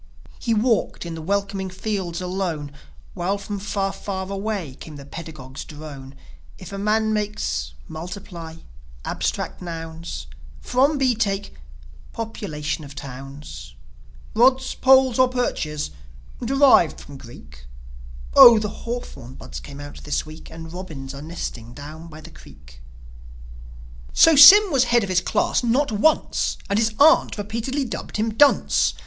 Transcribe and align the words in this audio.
He 0.39 0.55
walked 0.55 1.05
in 1.05 1.13
the 1.13 1.21
welcoming 1.21 1.69
fields 1.69 2.21
alone, 2.21 2.71
While 3.13 3.37
from 3.37 3.59
far, 3.59 3.93
far 3.93 4.27
away 4.31 4.73
came 4.79 4.95
the 4.95 5.05
pedagogue's 5.05 5.63
drone: 5.63 6.15
"If 6.57 6.73
a 6.73 6.79
man 6.79 7.13
makes.. 7.13 7.75
.Multiply... 7.87 8.55
Abstract 9.05 9.61
nouns... 9.61 10.25
From 10.59 10.97
B 10.97 11.13
take.. 11.13 11.53
.Population 12.13 12.83
of 12.83 12.95
towns... 12.95 13.75
Rods, 14.33 14.73
poles 14.73 15.19
or 15.19 15.27
perches... 15.27 15.91
Derived 16.43 16.99
from 16.99 17.17
Greek 17.17 17.65
Oh, 18.33 18.57
the 18.57 18.69
hawthorn 18.69 19.35
buds 19.35 19.59
came 19.59 19.79
out 19.79 20.03
this 20.03 20.25
week, 20.25 20.49
And 20.49 20.73
robins 20.73 21.13
are 21.13 21.21
nesting 21.21 21.75
down 21.75 22.07
by 22.07 22.21
the 22.21 22.31
creek. 22.31 22.81
So 24.13 24.35
Sym 24.35 24.71
was 24.71 24.85
head 24.85 25.03
of 25.03 25.09
his 25.09 25.21
class 25.21 25.63
not 25.63 25.91
once; 25.91 26.57
And 26.71 26.79
his 26.79 26.95
aunt 26.99 27.37
repeatedly 27.37 27.85
dubbed 27.85 28.17
him 28.17 28.33
"Dunce." 28.33 28.95